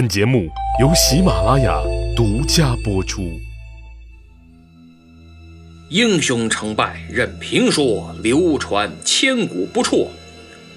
[0.00, 0.48] 本节目
[0.80, 1.78] 由喜马拉雅
[2.16, 3.38] 独家播出。
[5.90, 10.08] 英雄成败任评说，流传千古不辍。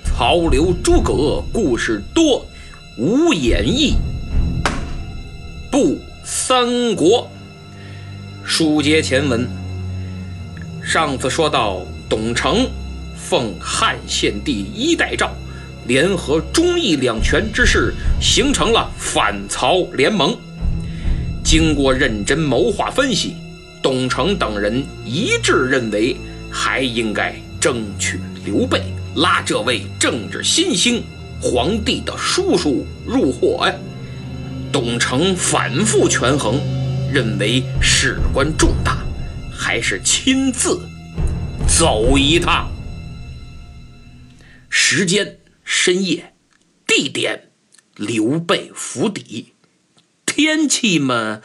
[0.03, 2.45] 曹刘诸葛故事多，
[2.97, 3.93] 无演义
[5.71, 7.31] 不三国。
[8.43, 9.47] 书接前文，
[10.83, 11.79] 上次说到
[12.09, 12.69] 董承
[13.15, 15.31] 奉汉献帝一代诏。
[15.87, 20.35] 联合忠义两权之势，形成了反曹联盟。
[21.43, 23.35] 经过认真谋划分析，
[23.81, 26.15] 董承等人一致认为，
[26.49, 28.81] 还应该争取刘备，
[29.15, 31.03] 拉这位政治新星、
[31.41, 33.73] 皇帝的叔叔入伙呀。
[34.71, 36.59] 董承反复权衡，
[37.11, 38.97] 认为事关重大，
[39.51, 40.79] 还是亲自
[41.67, 42.71] 走一趟。
[44.69, 45.42] 时间。
[45.75, 46.35] 深夜，
[46.85, 47.49] 地点
[47.95, 49.53] 刘备府邸，
[50.23, 51.41] 天气嘛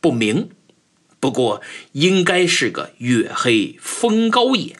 [0.00, 0.50] 不明，
[1.18, 4.76] 不过应该是个月黑风高夜。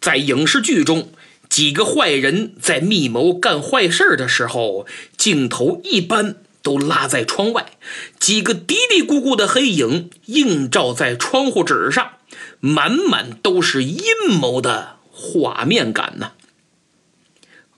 [0.00, 1.12] 在影视剧中，
[1.50, 4.86] 几个坏人在密谋干坏事的时候，
[5.18, 7.76] 镜头一般都拉在窗外，
[8.18, 12.12] 几个嘀嘀咕咕的黑影映照在窗户纸上，
[12.58, 16.32] 满满都是阴谋的画面感呢。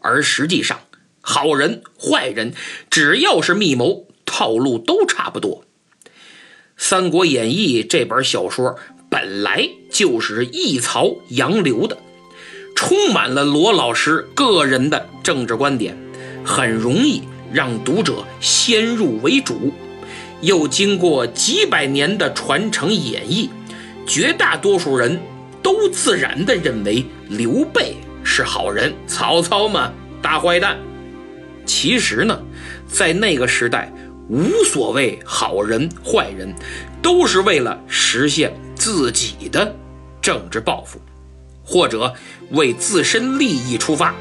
[0.00, 0.80] 而实际上，
[1.20, 2.54] 好人坏人，
[2.90, 5.62] 只要是密谋，套路都差不多。
[6.76, 8.76] 《三国演义》这本小说
[9.08, 11.98] 本来就是一曹杨刘的，
[12.74, 15.96] 充满了罗老师个人的政治观点，
[16.44, 17.22] 很容易
[17.52, 19.72] 让读者先入为主。
[20.42, 23.48] 又经过几百年的传承演绎，
[24.06, 25.18] 绝大多数人
[25.62, 27.96] 都自然地认为刘备。
[28.28, 30.76] 是好人，曹操嘛，大坏蛋。
[31.64, 32.36] 其实呢，
[32.88, 33.92] 在那个时代，
[34.28, 36.52] 无所谓好人坏人，
[37.00, 39.72] 都是为了实现自己的
[40.20, 41.00] 政治抱负，
[41.64, 42.12] 或者
[42.50, 44.12] 为自身利益出发。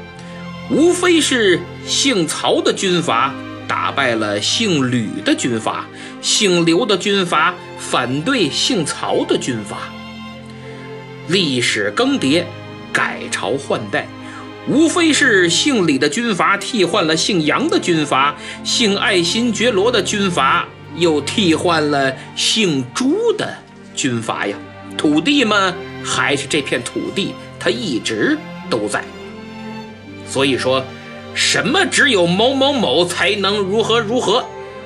[0.70, 3.34] 无非是姓曹的军阀
[3.66, 5.84] 打败了姓吕的军阀，
[6.22, 9.78] 姓刘的军阀反对姓曹的军阀。
[11.26, 12.44] 历史更迭。
[12.96, 14.08] 改朝换代，
[14.66, 18.34] 无非是姓李的军阀替换了姓杨的军阀，
[18.64, 23.54] 姓爱新觉罗的军阀又替换了姓朱的
[23.94, 24.56] 军阀呀。
[24.96, 28.38] 土地嘛，还是这片土地，它一直
[28.70, 29.04] 都在。
[30.26, 30.82] 所以说，
[31.34, 34.42] 什么只有某某某才能如何如何，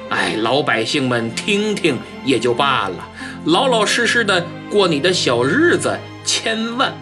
[0.09, 3.09] 哎，老百姓们听听也就罢了，
[3.45, 6.93] 老老实实的过你的小日子，千万。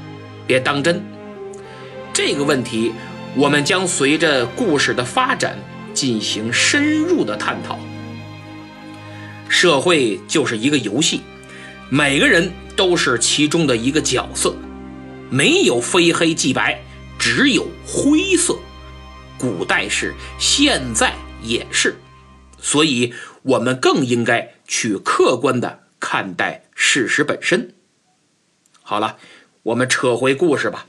[0.49, 1.05] 别当真，
[2.15, 2.91] 这个问题
[3.37, 5.59] 我们将随着故事的发展
[5.93, 7.79] 进行深入的探讨。
[9.47, 11.21] 社会就是一个游戏，
[11.91, 14.57] 每个人都是其中的一个角色，
[15.29, 16.81] 没有非黑即白，
[17.19, 18.57] 只有灰色。
[19.39, 22.01] 古代是，现在也是，
[22.59, 27.75] 所以我们更应该去客观的看待事实本身。
[28.83, 29.19] 好了。
[29.69, 30.87] 我们扯回故事吧。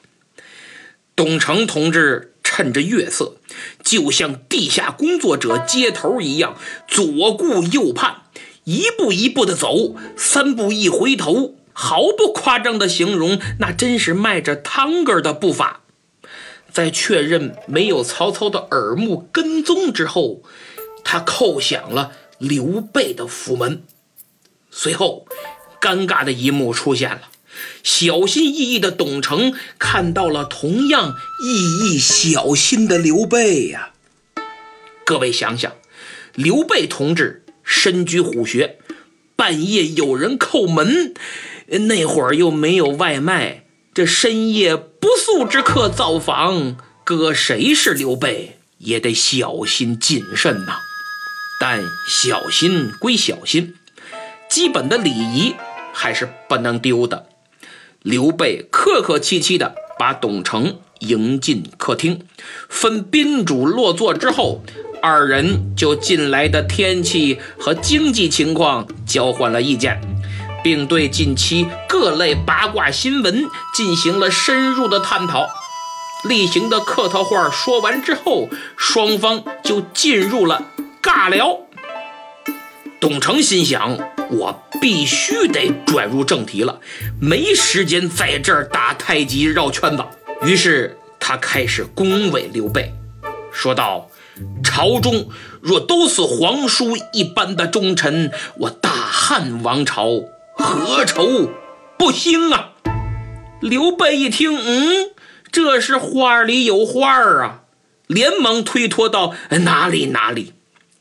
[1.16, 3.36] 董承同志趁着月色，
[3.84, 6.56] 就像地下工作者接头一样，
[6.88, 8.22] 左顾右盼，
[8.64, 15.82] 一步一步的走，三步一回头，毫不夸张的形容，那真是迈着汤根的步伐。
[16.72, 20.42] 在确认没有曹操的耳目跟踪之后，
[21.04, 23.84] 他叩响了刘备的府门。
[24.72, 25.26] 随后，
[25.82, 27.24] 尴尬的一幕出现了。
[27.84, 33.92] 小心翼翼的董承看到了同样翼翼小心的刘备呀。
[35.06, 35.74] 各位想想，
[36.36, 38.78] 刘备同志身居虎穴，
[39.36, 41.14] 半夜有人叩门，
[41.88, 50.78] 那会儿又没有外卖，这深夜不速之客造访，搁谁是刘备也得小心谨慎呐。
[51.60, 53.76] 但小心归小心，
[54.50, 55.56] 基本的礼仪
[55.92, 57.29] 还是不能丢的。
[58.02, 62.22] 刘备客客气气地把董承迎进客厅，
[62.70, 64.62] 分宾主落座之后，
[65.02, 70.00] 二人就近来的天气和经济情况交换了意见，
[70.64, 75.50] 并对近期各类八卦新闻进行了深入的探讨。
[76.28, 80.66] 例行的客套话说完之后，双方就进入了
[81.02, 81.60] 尬聊。
[83.00, 83.98] 董承心想：
[84.30, 86.80] 我必须得转入正题了，
[87.20, 90.04] 没时间在这儿打太极绕圈子。
[90.44, 92.94] 于是他开始恭维刘备，
[93.52, 94.10] 说道
[94.64, 95.30] ：“朝中
[95.62, 100.06] 若都是皇叔一般的忠臣，我大汉王朝
[100.54, 101.50] 何愁
[101.98, 102.74] 不兴啊？
[103.62, 105.12] 刘备一听，嗯，
[105.52, 107.64] 这是话里有话啊，
[108.08, 109.34] 连忙推脱道
[109.66, 110.54] ：“哪里哪里，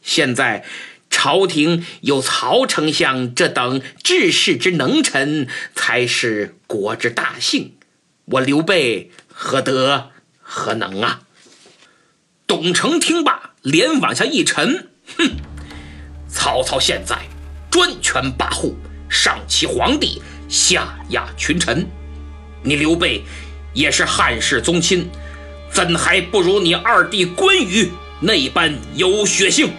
[0.03, 0.65] 现在
[1.11, 7.75] 朝廷有曹丞相这等治世之能臣，才是国之大幸。
[8.27, 10.11] 我刘备何德
[10.41, 11.23] 何能啊？”
[12.47, 14.89] 董承听罢，脸往下一沉，
[15.19, 15.37] 哼，
[16.29, 17.19] 曹操现在
[17.71, 18.75] 专权跋扈，
[19.11, 21.87] 上欺皇帝，下压群臣。
[22.63, 23.23] 你刘备
[23.75, 25.11] 也是汉室宗亲，
[25.71, 27.91] 怎还不如你二弟关羽
[28.21, 29.71] 那般有血性？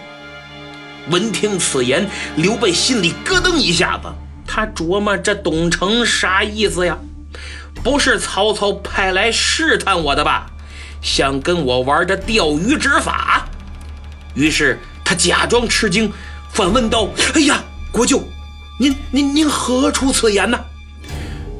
[1.08, 4.08] 闻听此言，刘备心里咯噔一下子，
[4.46, 6.98] 他琢磨这董承啥意思呀？
[7.82, 10.50] 不是曹操派来试探我的吧？
[11.00, 13.48] 想跟我玩这钓鱼执法，
[14.34, 16.12] 于是他假装吃惊，
[16.52, 18.22] 反问道：“哎呀，国舅，
[18.78, 20.60] 您您您何出此言呢？”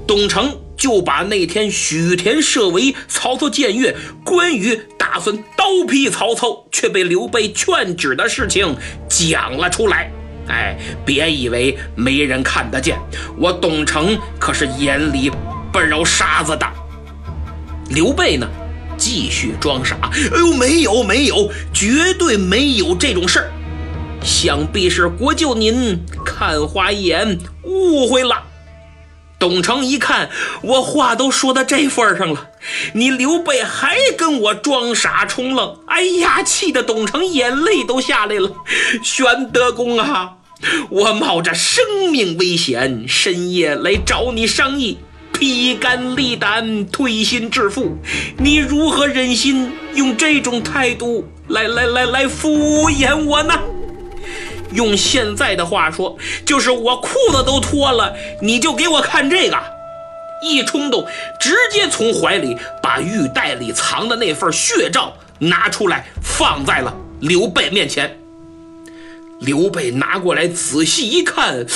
[0.07, 3.94] 董承就把那天许田设围，曹操僭越，
[4.25, 8.75] 关羽打算刀劈曹操，却被刘备劝止的事情
[9.06, 10.11] 讲了出来。
[10.49, 12.99] 哎，别以为没人看得见，
[13.37, 15.31] 我董承可是眼里
[15.71, 16.67] 不揉沙子的。
[17.91, 18.49] 刘备呢？
[18.97, 19.97] 继续装傻，
[20.32, 23.50] 哎呦，没有没有，绝对没有这种事儿。
[24.23, 28.44] 想必是国舅您看花眼，误会了。
[29.41, 30.29] 董承一看，
[30.61, 32.51] 我话都说到这份上了，
[32.93, 38.53] 你刘备还跟我装傻充愣，哎呀，气得董承眼泪都下来了。
[39.03, 40.35] 玄德公啊，
[40.91, 41.83] 我冒着生
[42.13, 44.99] 命危险，深夜来找你商议。
[45.33, 47.97] 披肝沥胆，推心置腹，
[48.37, 53.55] 你如何忍心用这种态度来来来来敷衍我呢？
[54.72, 59.58] 用现在的话说，就是我裤子都脱了，你就给我看这个。
[60.43, 61.06] 一冲动，
[61.38, 68.19] 直接从怀里把玉带里藏的那份血诏拿出来，放在了刘备面前。
[69.38, 71.67] 刘备拿过来仔细一看，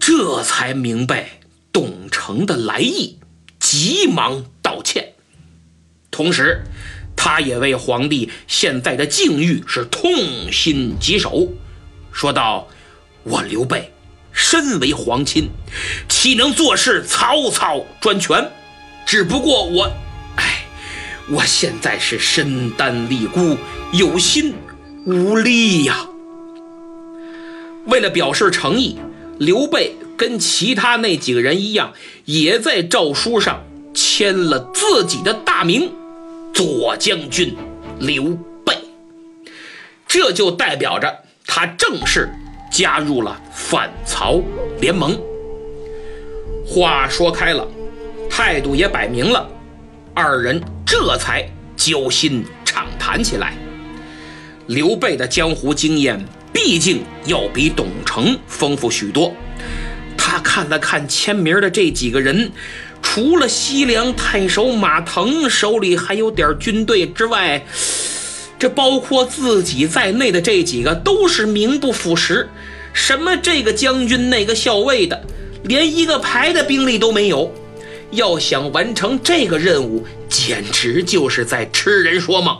[0.00, 1.30] 这才明白。
[1.72, 3.18] 董承的来意，
[3.60, 5.12] 急忙道歉，
[6.10, 6.64] 同时，
[7.16, 10.12] 他也为皇帝现在的境遇是痛
[10.52, 11.48] 心疾首，
[12.12, 12.68] 说道
[13.24, 13.90] ：“我刘备
[14.30, 15.48] 身为皇亲，
[16.08, 18.52] 岂能坐视曹操专权？
[19.06, 19.90] 只不过我，
[20.36, 20.66] 哎，
[21.28, 23.56] 我现在是身单力孤，
[23.92, 24.54] 有心
[25.06, 26.06] 无力呀。
[27.86, 28.98] 为了表示诚意，
[29.38, 31.92] 刘备。”跟其他那几个人一样，
[32.24, 35.92] 也在诏书上签了自己的大名——
[36.56, 37.54] 左将军
[38.00, 38.24] 刘
[38.64, 38.74] 备。
[40.08, 41.14] 这就代表着
[41.46, 42.30] 他正式
[42.72, 44.40] 加入了反曹
[44.80, 45.20] 联盟。
[46.66, 47.68] 话说开了，
[48.30, 49.46] 态度也摆明了，
[50.14, 53.52] 二人这才交心畅谈起来。
[54.66, 56.18] 刘备的江湖经验
[56.54, 59.30] 毕竟要比董承丰富许多。
[60.16, 62.50] 他看了看签名的这几个人，
[63.08, 67.64] 除了西凉太守马腾手里还有点军队之外，
[68.58, 72.46] 这包括自己在内的这几个都是名不副实，
[72.92, 75.24] 什么这个将军那个校尉的，
[75.62, 77.54] 连一个排的兵力都没有。
[78.10, 82.58] 要想完成这个任务，简直就是在痴人说梦。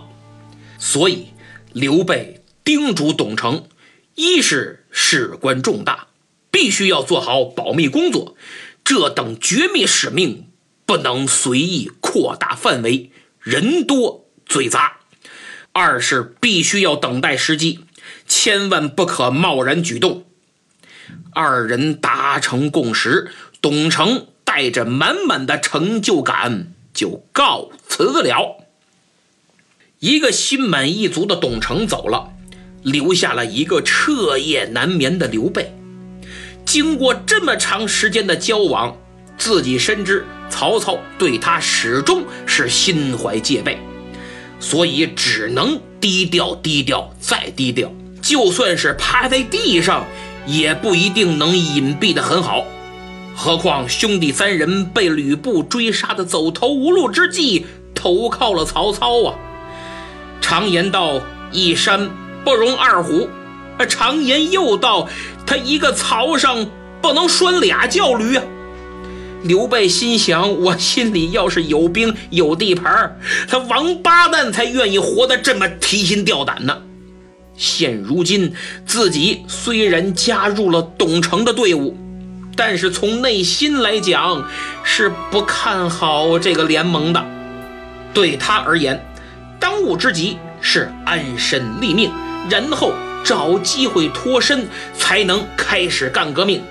[0.78, 1.26] 所以
[1.72, 3.64] 刘备叮嘱董承，
[4.14, 6.06] 一是事关重大。
[6.52, 8.34] 必须要做好保密工作，
[8.86, 10.46] 这等绝密使命
[10.86, 14.98] 不能随意扩大范围，人多嘴杂。
[15.72, 17.80] 二是必须要等待时机，
[18.28, 20.24] 千万不可贸然举动。
[21.32, 28.64] 二人达成共识，董承带着满满的成就感就告辞了。
[29.98, 32.34] 一个心满意足的董承走了，
[32.84, 35.74] 留下了一个彻夜难眠的刘备。
[36.76, 38.94] 经过这么长时间的交往，
[39.38, 43.78] 自己深知曹操对他始终是心怀戒备，
[44.60, 47.90] 所以只能低调低调再低调。
[48.20, 50.04] 就算是趴在地上，
[50.44, 52.66] 也不一定能隐蔽得很好。
[53.34, 57.64] 何况兄弟三人被吕布追杀的走投无路之际，
[57.94, 59.34] 投靠了曹操啊！
[60.42, 62.10] 常言道：“一山
[62.44, 63.30] 不容二虎。”
[63.78, 65.08] 啊常言又道。
[65.46, 66.66] 他一个曹上
[67.00, 68.42] 不能拴俩叫驴啊！
[69.42, 73.16] 刘备心想：我心里要是有兵有地盘，
[73.48, 76.82] 他王八蛋才愿意活得这么提心吊胆呢。
[77.56, 81.96] 现如今自己虽然加入了董承的队伍，
[82.56, 84.48] 但是从内心来讲
[84.82, 87.24] 是不看好这个联盟的。
[88.12, 89.00] 对他而言，
[89.60, 92.10] 当务之急是安身立命，
[92.50, 92.92] 然后
[93.26, 96.62] 找机会脱身，才能开始干革命。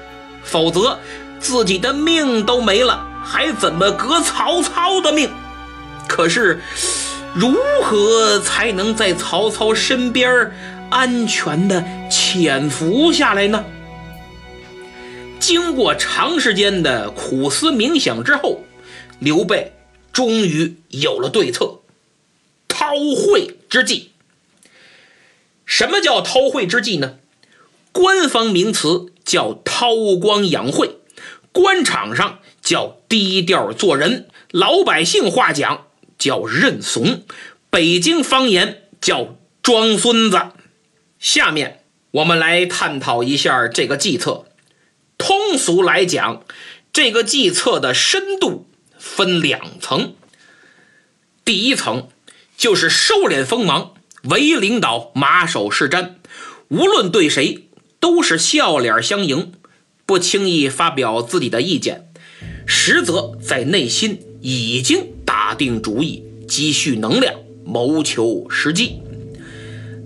[0.41, 0.97] 否则，
[1.37, 5.29] 自己的命都没了，还怎么革曹操的命？
[6.07, 6.61] 可是，
[7.33, 10.49] 如何才能在曹操身边
[10.89, 13.65] 安全的潜伏下来呢？
[15.39, 18.61] 经过长时间的苦思冥想之后，
[19.19, 19.73] 刘备
[20.13, 21.79] 终于有了对策——
[22.69, 24.11] 韬晦之计。
[25.77, 27.19] 什么叫韬晦之计呢？
[27.91, 30.91] 官方名词叫韬光养晦，
[31.51, 37.25] 官场上叫低调做人，老百姓话讲叫认怂，
[37.69, 40.39] 北京方言叫装孙子。
[41.19, 44.45] 下面我们来探讨一下这个计策。
[45.17, 46.45] 通俗来讲，
[46.93, 48.65] 这个计策的深度
[48.97, 50.15] 分两层。
[51.43, 52.07] 第一层
[52.55, 53.94] 就是收敛锋芒，
[54.29, 56.11] 唯领导马首是瞻，
[56.69, 57.67] 无论对谁
[57.99, 59.51] 都是笑脸相迎，
[60.05, 62.07] 不轻易发表自己的意见，
[62.65, 68.99] 实则在内心已经打定主意，积蓄能量，谋求时机。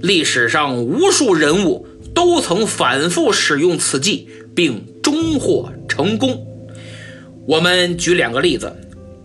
[0.02, 6.46] 历史上无数人物都曾反复使用此计，并终获成功。
[7.46, 8.76] 我们举两个例子。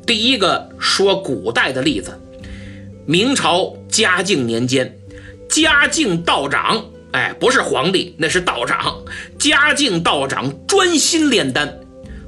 [0.07, 2.21] 第一个说古代的例子，
[3.07, 4.99] 明朝嘉靖年间，
[5.49, 8.93] 嘉靖道长，哎，不是皇帝，那是道长。
[9.39, 11.79] 嘉靖道长专心炼丹，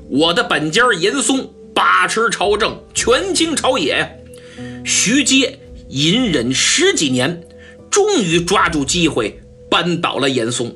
[0.08, 4.25] 我的本家严嵩把持朝政，权倾朝野。
[4.85, 5.58] 徐阶
[5.88, 7.42] 隐忍十几年。
[7.90, 10.73] 终于抓住机会扳倒了严嵩，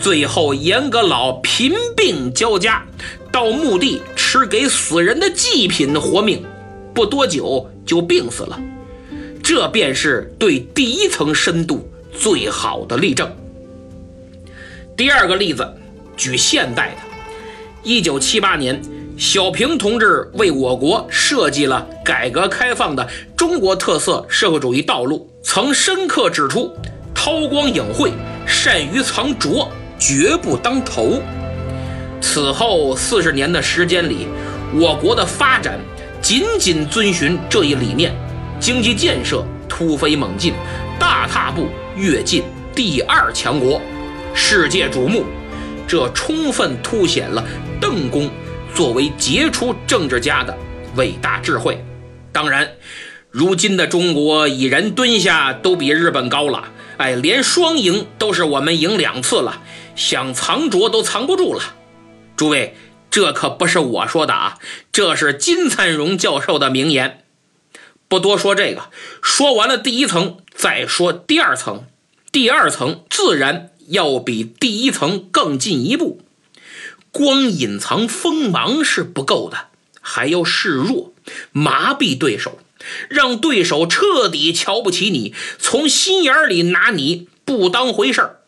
[0.00, 2.84] 最后严阁老贫病交加，
[3.30, 6.42] 到墓地吃给死人的祭品活命，
[6.94, 8.58] 不多久就病死了。
[9.42, 13.30] 这便是对第一层深度最好的例证。
[14.96, 15.66] 第二个例子，
[16.16, 17.02] 举现代的，
[17.82, 18.80] 一九七八年。
[19.18, 23.06] 小平同志为我国设计了改革开放的
[23.36, 26.74] 中国特色社会主义道路，曾深刻指出：
[27.14, 28.12] 韬光养晦、
[28.46, 31.20] 善于藏拙，绝不当头。
[32.22, 34.26] 此后四十年的时间里，
[34.72, 35.78] 我国的发展
[36.22, 38.14] 仅仅遵循这一理念，
[38.60, 40.52] 经济建设突飞猛进，
[40.98, 43.80] 大踏步跃进第二强国，
[44.34, 45.24] 世界瞩目。
[45.88, 47.42] 这充分凸显了
[47.80, 48.30] 邓公。
[48.72, 50.56] 作为杰出政治家的
[50.94, 51.84] 伟大智慧，
[52.30, 52.70] 当然，
[53.28, 59.62] 如今的中国以人蹲下都比日本高了，哎，连双赢都是我们赢两次了，
[59.96, 61.60] 想藏拙都藏不住了。
[62.36, 62.76] 诸位，
[63.10, 64.58] 这可不是我说的啊，
[64.92, 67.24] 这是金灿荣教授的名言。
[68.10, 68.90] 不多说这个，
[69.22, 71.84] 说完了第一层，再说第二层。
[72.32, 76.20] 第二层自然要比第一层更进一步。
[77.12, 79.68] 光隐藏锋芒是不够的，
[80.00, 81.12] 还要示弱，
[81.52, 82.58] 麻痹对手，
[83.08, 88.40] 让对手彻底瞧不起你，从心眼里拿你不当回事儿。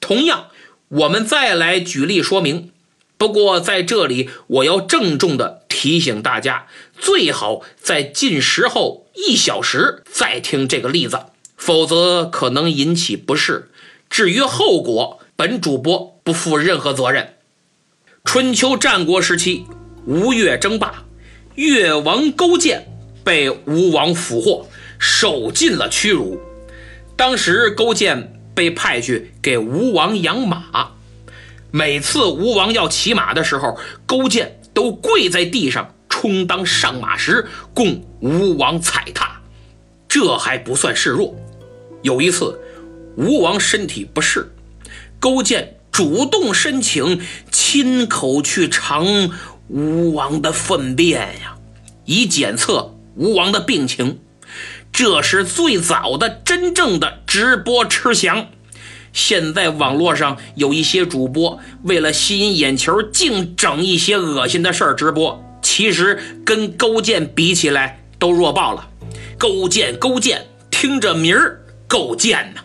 [0.00, 0.50] 同样，
[0.86, 2.70] 我们再来举例说明。
[3.18, 6.66] 不过在这里，我要郑重的提醒大家，
[6.98, 11.18] 最好在进食后一小时再听这个例子，
[11.58, 13.70] 否则可能引起不适。
[14.08, 17.34] 至于后果，本主播不负任何责任。
[18.24, 19.66] 春秋战国时期，
[20.06, 21.04] 吴越争霸，
[21.54, 22.86] 越王勾践
[23.22, 24.66] 被吴王俘获，
[24.98, 26.40] 受尽了屈辱。
[27.14, 30.92] 当时勾践被派去给吴王养马，
[31.70, 39.40] 每次吴王要骑马的时候，勾践都跪在地上充当上马石，供吴王踩踏。
[40.08, 41.34] 这还不算示弱。
[42.02, 42.60] 有一次，
[43.16, 44.52] 吴王身体不适，
[45.18, 45.76] 勾践。
[45.92, 49.30] 主动申请亲口去尝
[49.68, 51.56] 吴王的粪便呀，
[52.04, 54.18] 以检测吴王的病情。
[54.90, 58.48] 这是最早的真正的直播吃翔。
[59.14, 68.90] 现在网络上有一些主播为了吸引眼球，净整一些恶心的事儿直播，其实跟勾践比起来都弱爆了。
[69.38, 72.60] 勾践，勾践，听着名儿够贱呐。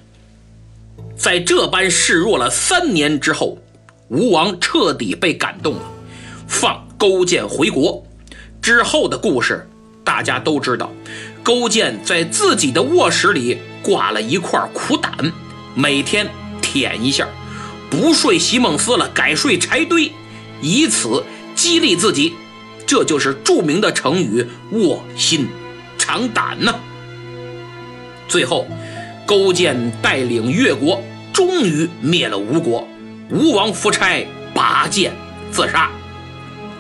[1.16, 3.60] 在这般示弱了三年之后，
[4.08, 5.82] 吴王彻底被感动了，
[6.48, 8.04] 放勾践回国
[8.60, 9.70] 之后的故事，
[10.04, 10.92] 大家都知道。
[11.44, 15.12] 勾践在自己的卧室里挂了一块苦胆，
[15.80, 16.30] 每天
[16.62, 17.26] 舔一下，
[17.90, 20.12] 不睡席梦思了，改睡柴堆，
[20.62, 21.24] 以此
[21.56, 22.34] 激励自己。
[22.86, 25.48] 这就是著名的成语“卧薪
[25.98, 26.76] 尝胆”呢。
[28.28, 28.68] 最后，
[29.26, 32.86] 勾践带领越国，终于灭了吴国，
[33.30, 35.14] 吴王夫差拔剑
[35.50, 35.90] 自杀。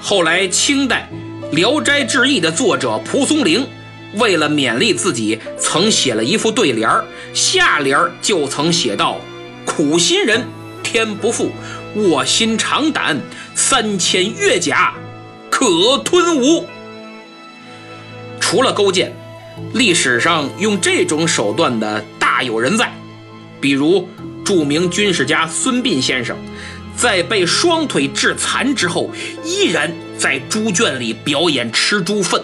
[0.01, 1.09] 后来，清代
[1.55, 3.65] 《聊斋志异》的作者蒲松龄，
[4.15, 9.17] 为了勉励自己，曾写了一副对联儿，下联就曾写道
[9.65, 10.45] ：“苦心人
[10.83, 11.51] 天不负，
[11.95, 13.19] 卧薪尝胆，
[13.55, 14.93] 三千越甲。”
[15.50, 16.65] 可吞吴。
[18.39, 19.13] 除了勾践，
[19.74, 22.91] 历史上用这种手段的大有人在，
[23.59, 24.07] 比如
[24.45, 26.38] 著名军事家孙膑先生，
[26.95, 29.12] 在被双腿致残之后，
[29.43, 32.41] 依然在猪圈里表演吃猪粪，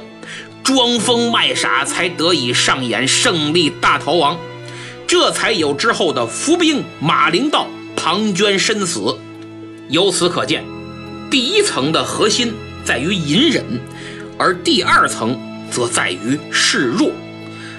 [0.62, 4.38] 装疯卖傻，才得以上演胜利大逃亡，
[5.08, 9.18] 这才有之后的伏兵马陵道、庞涓身死。
[9.90, 10.64] 由此可见，
[11.30, 12.54] 第一层的核心。
[12.86, 13.64] 在于隐忍，
[14.38, 15.36] 而第二层
[15.72, 17.10] 则在于示弱，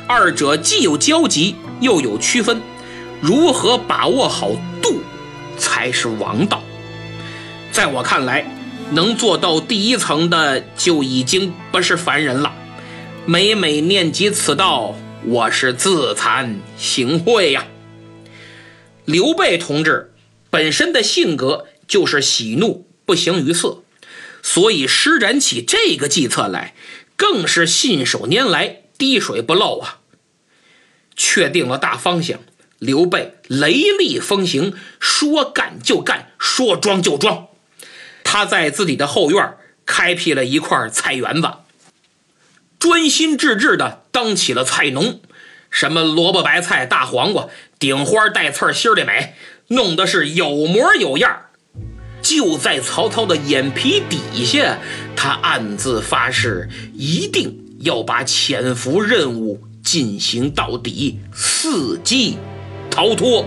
[0.09, 2.61] 二者既有交集，又有区分。
[3.21, 4.51] 如何把握好
[4.83, 5.01] 度，
[5.57, 6.61] 才是王道。
[7.71, 8.45] 在我看来，
[8.91, 12.53] 能做到第一层的就已经不是凡人了。
[13.27, 17.67] 每每念及此道，我是自惭形秽呀。
[19.05, 20.15] 刘备同志
[20.51, 23.83] 本身的性格就是喜怒不形于色。
[24.41, 26.77] 所以施展起这个计策来，
[27.17, 29.99] 更是信手拈来，滴水不漏啊！
[31.17, 32.39] 确定了大方向，
[32.79, 37.49] 刘备雷厉风行，说干就干，说装就装。
[38.23, 41.49] 他在自己的后院开辟了一块菜园子，
[42.79, 45.21] 专心致志地当起了菜农，
[45.71, 49.35] 什么萝卜、白菜、大黄瓜，顶花带刺心里美，
[49.69, 51.43] 弄得是有模有样。
[52.23, 54.79] 就在曹操的眼皮底下，
[55.15, 62.37] 他暗自发誓，一定要把潜伏任务进行到底，伺机
[62.91, 63.47] 逃脱。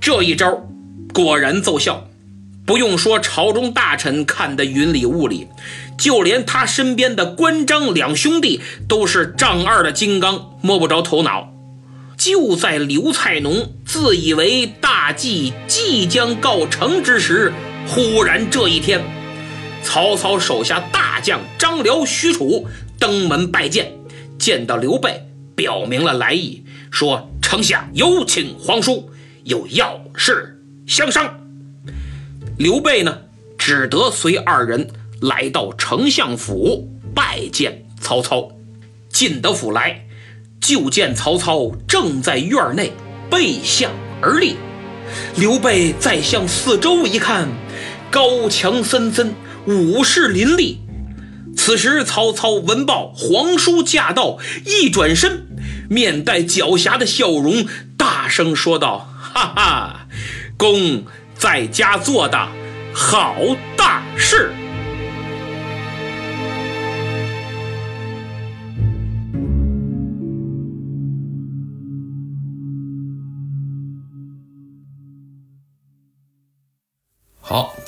[0.00, 0.68] 这一招
[1.12, 2.08] 果然奏效，
[2.64, 5.48] 不用说，朝中大臣看得云里雾里，
[5.98, 11.52] 就连他身边的关张两兄弟都是丈二的金刚，摸不着头脑。
[12.16, 17.52] 就在刘菜农自以为大计即将告成之时，
[17.86, 19.00] 忽然这一天，
[19.82, 22.66] 曹操手下大将张辽、许褚
[22.98, 23.92] 登门拜见，
[24.38, 29.10] 见到刘备，表明了来意，说：“丞相有请皇叔，
[29.44, 31.38] 有要事相商。”
[32.58, 33.18] 刘备呢，
[33.56, 34.88] 只得随二人
[35.22, 38.50] 来到丞相府拜见曹操。
[39.10, 40.04] 进得府来。
[40.60, 42.92] 就见曹操正在院内
[43.30, 44.56] 背向而立，
[45.36, 47.48] 刘备再向四周一看，
[48.10, 49.34] 高墙森森，
[49.66, 50.80] 武士林立。
[51.56, 55.46] 此时曹操闻报皇叔驾到，一转身，
[55.88, 57.64] 面带狡黠的笑容，
[57.96, 60.06] 大声说道：“哈哈，
[60.56, 61.04] 公
[61.34, 62.48] 在家做的
[62.92, 63.36] 好
[63.76, 64.50] 大事。”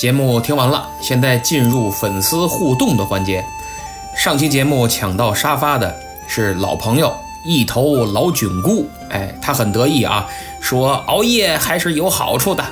[0.01, 3.45] 节目听完了，现在进入粉丝互动的环节。
[4.17, 5.95] 上期节目抢到沙发的
[6.27, 10.27] 是老朋友一头老菌菇，哎，他很得意啊，
[10.59, 12.65] 说熬夜还是有好处的。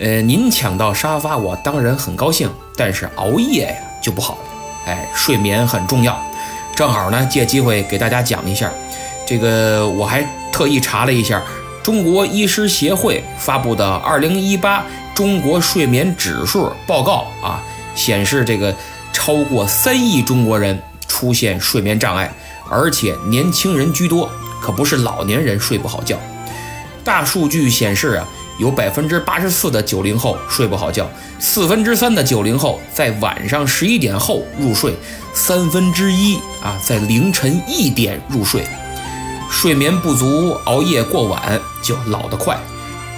[0.00, 4.40] 呃，您抢到沙发，我当然很高兴，但是熬夜呀就不好了。
[4.88, 6.22] 哎，睡眠很重要。
[6.76, 8.70] 正好呢，借机会给大家讲一下，
[9.26, 11.42] 这个我还特意查了一下
[11.82, 14.84] 中国医师协会发布的二零一八。
[15.14, 17.62] 中国睡眠指数报告啊，
[17.94, 18.74] 显示这个
[19.12, 22.32] 超过三亿中国人出现睡眠障碍，
[22.68, 24.28] 而且年轻人居多，
[24.60, 26.18] 可不是老年人睡不好觉。
[27.04, 28.26] 大数据显示啊，
[28.58, 34.94] 有百分之八十四的九零后睡不好觉，四分之三的九零后在晚上十一点后入睡，
[35.32, 38.64] 三分之一啊在凌晨一点入睡。
[39.48, 42.58] 睡眠不足，熬夜过晚就老得快。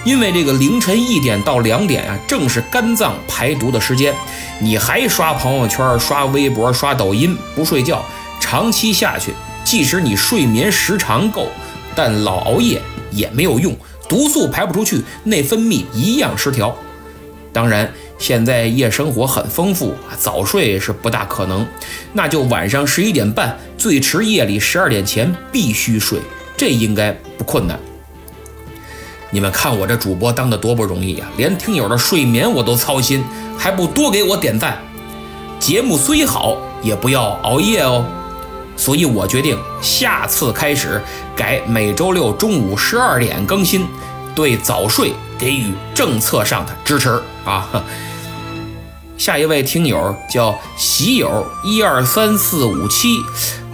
[0.07, 4.15] 因为这个凌晨一点到两点啊，正是肝脏排毒的时间，
[4.61, 8.05] 你还刷朋友圈、刷微博、刷抖音不睡觉，
[8.39, 9.33] 长期下去，
[9.65, 11.49] 即使你睡眠时长够，
[11.97, 13.77] 但老熬夜也没有用，
[14.09, 16.73] 毒素排不出去，内分泌一样失调。
[17.53, 21.67] 当然，现在夜生活很丰富，早睡是不大可能，
[22.13, 26.21] 那就晚上十一点半，最迟夜里十二点前必须睡，
[26.57, 27.77] 这应该不困难。
[29.31, 33.25] 你们看我这主播当的多不容易呀，连听友的睡眠我都操心，
[33.59, 34.79] 还不多给我点赞？
[35.59, 38.05] 节目虽好，也不要熬夜哦。
[38.77, 41.03] 所以我决定下次开始
[41.35, 43.87] 改每周六中午十二点更新，
[44.35, 47.69] 对早睡给予政策上的支持啊！
[49.19, 53.17] 下一位听友叫喜友一二三四五七，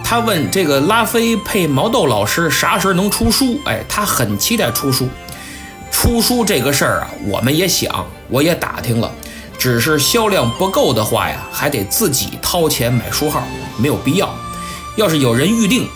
[0.03, 3.59] 他问这个拉菲配毛豆老师啥时候能出书？
[3.65, 5.07] 哎，他很期待出书。
[6.03, 9.09] 出书这个事儿啊，我们也想，我也打听了，
[9.57, 13.41] 只是销量不够的话呀，还得自己掏钱买书号，
[13.77, 14.29] 没有必要。
[14.97, 15.87] 要是有人预定，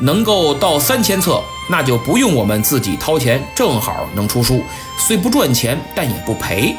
[0.00, 4.64] 能够到三千册，那就不用我们自己掏钱，正好能出书，
[4.98, 6.74] 虽不赚钱，但也不赔。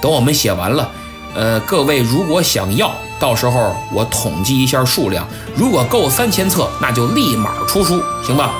[0.00, 0.90] 等我们写完了，
[1.34, 8.54] 呃，各位如果想要，到时候我统计一下数量，如果够三千册，那就立马出书，行吧？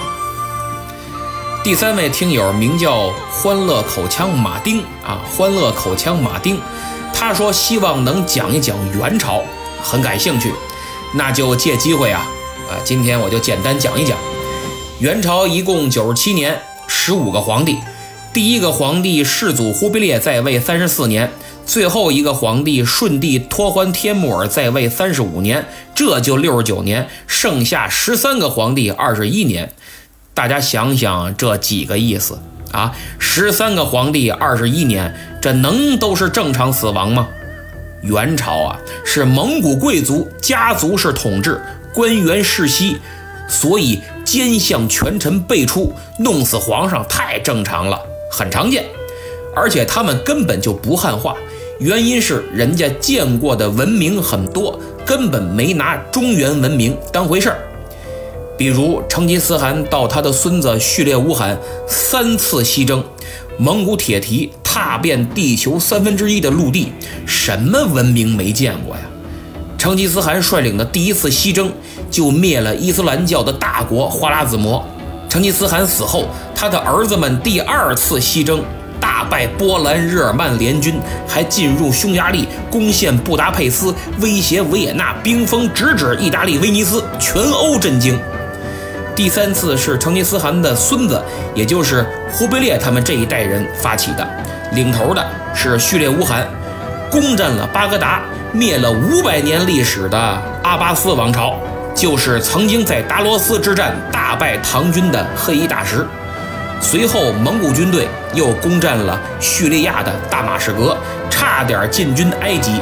[1.66, 6.60] 第三位听友名叫欢乐口腔马丁啊，欢乐口腔马丁，
[7.12, 9.42] 他说希望能讲一讲元朝，
[9.82, 10.54] 很感兴趣，
[11.14, 12.24] 那就借机会啊。
[12.70, 14.16] 啊，今天我就简单讲一讲，
[15.00, 17.78] 元朝一共九十七年，十五个皇帝。
[18.32, 21.32] 第一个皇帝世祖忽必烈在位三十四年，
[21.66, 29.72] 最后一个皇帝顺帝托欢天木儿在位三十五年，这就六十九年，剩下十三个皇帝二十一年。
[30.36, 32.38] 大家想想这几个意思
[32.70, 32.94] 啊？
[33.18, 37.26] 十三个皇帝二十一年，这能都是正常死亡吗？
[38.02, 41.58] 元朝啊，是蒙古贵族家族式统治。
[41.94, 42.98] 官员世袭，
[43.48, 47.98] 所以奸相权臣辈出，弄死皇上太正常了，
[48.30, 48.84] 很常见。
[49.54, 51.34] 而且他们根本就不汉化，
[51.78, 57.58] 原因是人家见过的文明很多，根本没拿中原文明当回事儿。
[58.56, 63.04] 比如成吉思汗到他的孙子序列兀汗三次西征，
[63.58, 66.92] 蒙古铁蹄踏遍地球三分之一的陆地，
[67.26, 69.02] 什么文明没见过呀？
[69.76, 71.70] 成吉思汗率领的第一次西征，
[72.10, 74.82] 就灭了伊斯兰教的大国花剌子模。
[75.28, 78.64] 成吉思汗死后，他的儿子们第二次西征，
[78.98, 88.18] 大败波兰日耳曼联军，还进入匈牙利，攻陷布达佩斯，威胁维也纳，兵锋直指意大利威尼斯，全欧震惊。
[89.16, 91.20] 第三次是成吉思汗的孙子，
[91.54, 94.28] 也就是忽必烈他们这一代人发起的，
[94.72, 96.46] 领头的是序列兀汗，
[97.10, 98.20] 攻占了巴格达。
[98.52, 100.18] 灭了五百年历史的
[100.62, 101.58] 阿巴斯王朝，
[101.94, 106.06] 就是曾经在达罗斯之战大败唐军的黑衣大石。
[106.80, 110.96] 随后，蒙古军队又攻占了叙利亚的大马士革，
[111.28, 112.80] 差点进军埃及。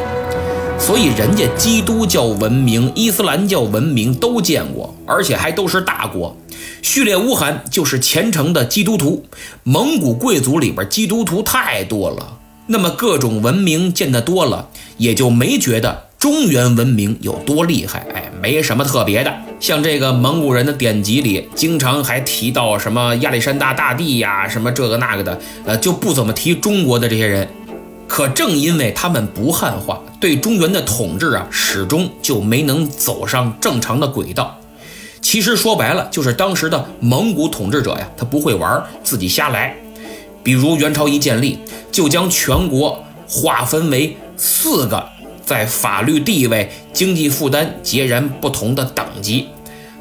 [0.78, 6.36] 所以，人家基督教文明、伊斯兰教文明都见过，而且还都是大国。
[6.82, 9.24] 序列乌汗就是虔诚的基督徒，
[9.62, 12.38] 蒙古贵族里边基督徒太多了。
[12.66, 19.34] 那么各种文明见得多了，也就没觉得中原文明有多厉害，哎，没什么特别的。
[19.58, 27.48] 像这个蒙古人的典籍里，经常还提到什么亚历山大大帝呀，什么这个那个的，呃，就不怎么提中国的这些人。
[28.06, 34.58] 可正因为他们不汉化，对中原的统治啊，始终就没能走上正常的轨道。
[35.20, 39.74] 其实说白了，就是当时的蒙古统治者呀，他不会玩，自己瞎来。
[40.42, 41.58] 比如元朝一建立，
[41.90, 45.02] 就将全国划分为四个
[45.44, 49.48] 在法律地位、经济负担截然不同的等级，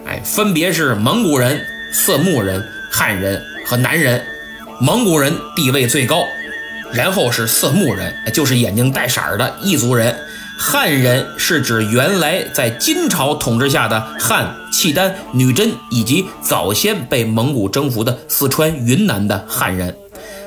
[0.05, 1.61] 哎，分别是蒙古人、
[1.93, 2.61] 色目人、
[2.91, 4.21] 汉人和南人。
[4.81, 6.23] 蒙古人地位最高，
[6.93, 10.15] 然后是色目人，就是眼睛带色儿的异族人。
[10.57, 19.93] 汉人是指原来在金朝统治下的汉、契丹、女真，以及早先被蒙古征服的四川、云南的汉人。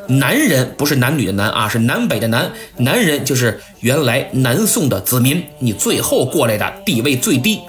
[0.08, 2.48] 南人不是男女的男啊，是南北的南。
[2.76, 7.60] 南人就是原来南宋的子民，你最后过来的地位最低。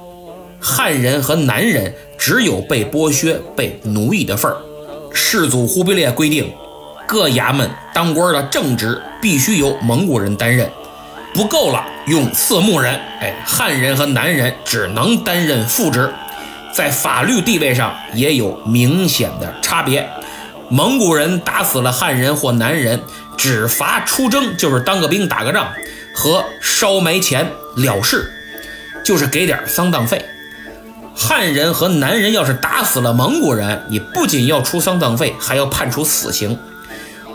[0.59, 4.57] 汉人和南人只有被剥削、被奴役的份儿。
[5.11, 6.51] 世祖忽必烈规定，
[7.08, 10.70] 各衙门当官的正职必须由蒙古人担任，
[11.34, 13.00] 不够了用色目人。
[13.22, 16.13] 哎，汉人和南人只能担任副职，
[16.74, 20.08] 在法律地位上也有明显的差别。
[20.70, 23.02] 蒙古人打死了汉人或南人，
[23.38, 25.72] 只罚出征，就是当个兵打个仗，
[26.13, 28.30] 和烧埋钱了事，
[29.02, 30.24] 就是给点丧葬费。
[31.19, 36.58] 汉人和南人要是打死了蒙古人，你不仅要出丧葬费，还要判处死刑。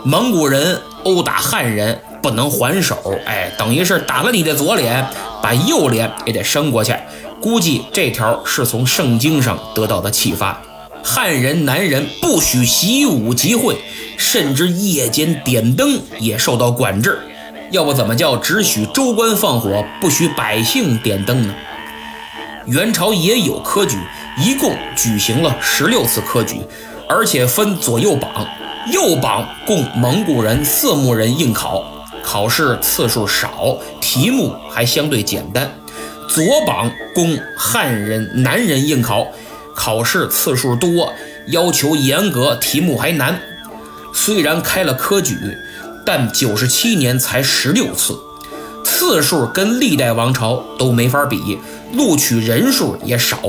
[0.05, 5.05] 蒙古人殴打汉人，不能还手，哎，等于是打了你的左脸，
[5.41, 6.95] 把右脸也得伸过去。
[7.41, 10.61] 估计这条是从圣经上得到的启发。
[11.03, 13.75] 汉人男人不许习武集会，
[14.17, 17.19] 甚至夜间点灯也受到管制。
[17.71, 21.53] 要不怎么叫只许州官放火，不许百姓点灯呢？
[22.65, 23.97] 元朝也有科举，
[24.37, 26.61] 一共举行了十六次科举，
[27.09, 28.47] 而且分左右榜，
[28.91, 31.83] 右榜供蒙古人、色目人应考，
[32.23, 35.67] 考试次数少，题目还相对简单；
[36.29, 39.27] 左榜供汉人、南人应考。
[39.75, 41.11] 考试次数多，
[41.47, 43.39] 要求严格，题目还难。
[44.13, 45.35] 虽然开了科举，
[46.05, 48.15] 但九十七年才十六次，
[48.95, 51.57] 次数跟历代王朝都没法比，
[51.93, 53.39] 录取人数也少，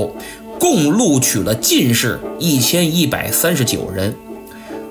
[0.59, 4.15] 共录取了进士一千一百三十九人。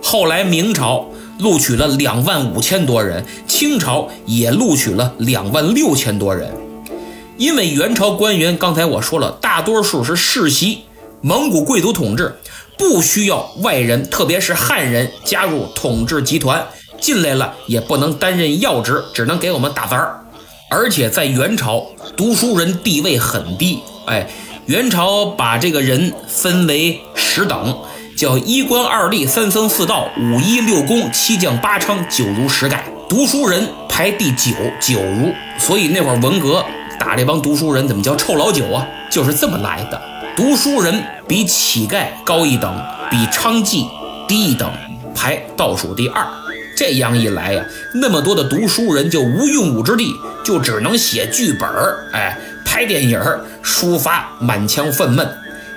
[0.01, 1.09] 后来明朝
[1.41, 6.53] 录取了两万五千多人，清朝也录取了两万六千多人。
[7.37, 10.85] 因为元朝官员，刚才我说了，大多数是世袭。
[11.21, 12.33] 蒙古贵族统治
[12.79, 16.65] 不需要外人，特别是汉人加入统治集团
[17.01, 20.21] 进来了，也不能担任要职，只能给我们打杂儿。
[20.75, 23.79] 而且在元朝，读书人地位很低。
[24.07, 24.27] 哎，
[24.67, 27.79] 元朝把这个人分为十等，
[28.17, 35.33] 叫一官二吏三僧四道五医六公七将八娼九儒十丐，读书人排第九九儒。
[35.59, 36.65] 所以那会儿文革
[36.99, 38.85] 打这帮读书人，怎么叫臭老九啊？
[39.09, 40.03] 就是这么来的。
[40.37, 43.87] 读书人比乞丐高一等，比娼妓
[44.27, 44.69] 低一等，
[45.15, 46.27] 排倒数第二。
[46.77, 55.27] 这样一来呀，那么多的读书人就无用武之地，就只能写剧本儿，哎，拍电影儿，抒发满腔愤懑。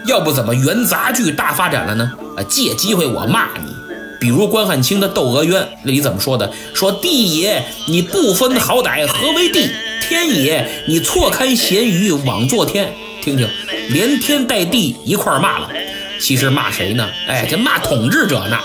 [0.05, 2.11] 要不怎么元杂剧大发展了呢？
[2.37, 3.71] 啊，借机会我骂你，
[4.19, 6.51] 比如关汉卿的《窦娥冤》里怎么说的？
[6.73, 9.69] 说地也，你不分好歹，何为地？
[10.01, 12.93] 天也，你错看咸鱼，枉作天。
[13.21, 13.47] 听听，
[13.89, 15.69] 连天带地一块骂了，
[16.21, 17.05] 其实骂谁呢？
[17.27, 18.57] 哎，这骂统治者呢。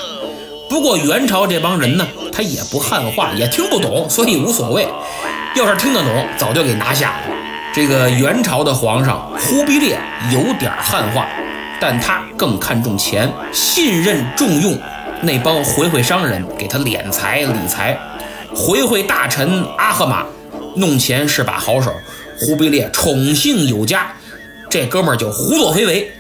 [0.73, 4.89] 不过元朝这帮人呢，他也不汉化，也听不懂，所以无所谓。
[5.55, 7.37] 要是听得懂，早就给拿下了。
[7.75, 10.01] 这个元朝的皇上忽必烈
[10.33, 11.29] 有点汉化，
[11.79, 14.79] 但他更看重钱，信任重用
[15.21, 17.99] 那帮回回商人给他敛财理财。
[18.57, 20.25] 回回大臣阿赫玛
[20.77, 21.93] 弄钱是把好手，
[22.41, 24.11] 忽必烈宠幸有加。
[24.71, 26.11] 这哥们儿就胡作非为。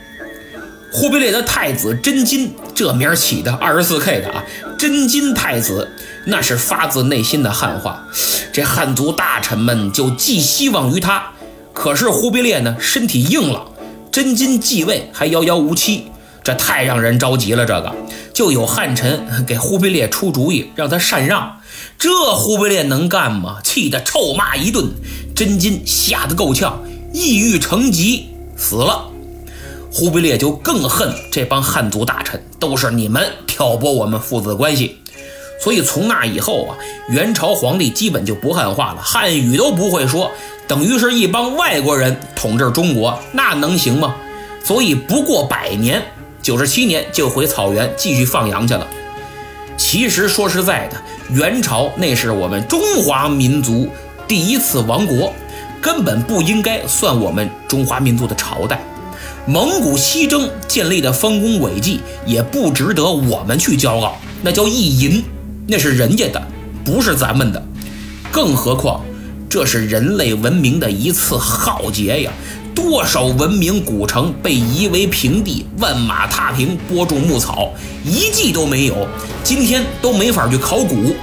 [0.92, 4.44] 忽必烈的太子真金，这名儿起的二十四 K 的啊，
[4.78, 5.90] 真金太子，
[6.26, 8.06] 那是发自内心的汉化。
[8.52, 11.32] 这汉族大臣们就寄希望于他。
[11.72, 13.66] 可是忽必烈呢，身体硬朗，
[14.10, 16.08] 真金继位还遥遥无期，
[16.44, 17.64] 这太让人着急了。
[17.64, 17.94] 这个
[18.34, 21.60] 就有汉臣给忽必烈出主意，让他禅让。
[21.98, 23.56] 这忽必烈能干吗？
[23.64, 24.92] 气得臭骂一顿，
[25.34, 26.82] 真金吓得够呛，
[27.14, 28.28] 抑郁成疾。
[28.54, 29.10] 死了，
[29.92, 34.96] 忽必烈就更恨这帮汉族大臣，都是你们挑拨我们父子关系。
[35.60, 36.76] 所以从那以后啊，
[37.10, 40.30] 元朝皇帝基本就不汉化了，汉语都不会说，
[40.66, 44.16] 等于是一帮外国人统治中国，那能行吗？
[44.64, 46.02] 所以不过百年，
[46.40, 48.88] 九十七年就回草原继续放羊去了。
[49.76, 50.96] 其实说实在的，
[51.34, 53.88] 元朝那是我们中华民族
[54.26, 55.32] 第一次亡国。
[55.82, 58.80] 根本不应该算我们中华民族的朝代，
[59.44, 65.24] 蒙古西征建立的丰功伟绩也不值得我们去骄傲，那叫意淫，
[65.66, 66.40] 那是人家的，
[66.84, 67.60] 不是咱们的。
[68.30, 69.04] 更何况，
[69.48, 72.30] 这是人类文明的一次浩劫呀！
[72.72, 77.72] 多少文明古城被夷为平地，万马踏平，播种牧草，
[78.04, 79.08] 一迹都没有，
[79.42, 81.16] 今天都没法去考古。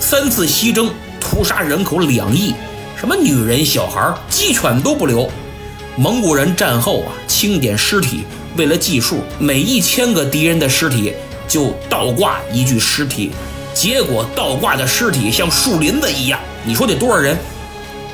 [0.00, 2.52] 三次西征屠杀人口两亿。
[2.96, 5.30] 什么女人、小孩、鸡犬都不留。
[5.98, 8.22] 蒙古人战后啊，清点尸体，
[8.56, 11.12] 为了计数，每一千个敌人的尸体
[11.48, 13.32] 就倒挂一具尸体，
[13.74, 16.38] 结果倒挂的尸体像树林子一样。
[16.62, 17.36] 你说得多少人？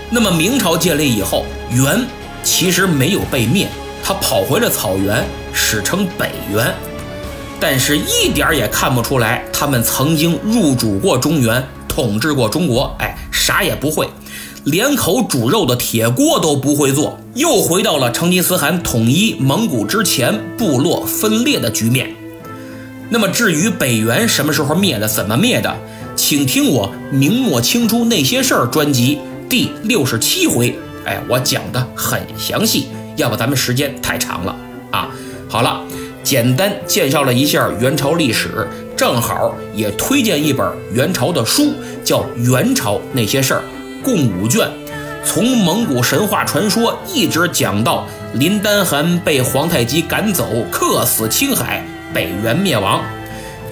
[0.08, 2.06] 那么明朝建立以后，元
[2.42, 3.68] 其实没有被灭，
[4.02, 6.74] 他跑回了草原，史称北元，
[7.60, 12.96] 但是一点也看不出来他们曾经入主过中原，统治过中国。
[12.98, 14.08] 哎，啥也不会。
[14.64, 22.14] 连口煮肉的铁锅都不会做，又回到了成吉思汗统一蒙古之前部落分裂的局面。
[23.10, 25.76] 那么至于北元什么时候灭的，怎么灭的，
[26.16, 29.18] 请听我《明末清初那些事儿》专辑
[29.50, 30.74] 第六十七回，
[31.04, 34.56] 哎，我讲的很详细，要不咱们时间太长了
[34.90, 35.10] 啊。
[35.46, 35.82] 好了，
[36.22, 43.60] 简单介绍了一下元朝历史，正好也推荐一本元朝的书，叫《元朝那些事儿》，
[44.04, 44.68] 共五卷，
[45.24, 53.02] 从蒙古神话传说一直讲到林丹汗被皇太极赶走，客死青海，北元灭亡。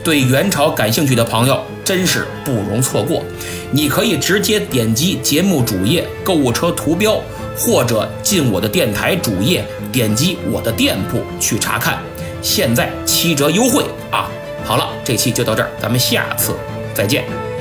[0.03, 3.23] 对元朝感兴趣的朋友，真是不容错过。
[3.71, 7.21] 你可以直接点击节目主页购物车图标，
[7.57, 11.99] 或者进我的电台主页，点击我的店铺去查看。
[12.41, 14.29] 现在七折优惠啊！
[14.65, 16.57] 好了，这期就到这儿，咱们下次
[16.95, 17.52] 再见。